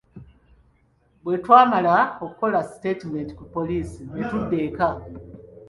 Bwetwamala 1.23 1.95
okukola 2.23 2.59
sitaatimenti 2.69 3.31
ku 3.39 3.43
poolisi 3.51 4.01
ne 4.11 4.21
tudda 4.29 4.57
eka. 4.67 4.89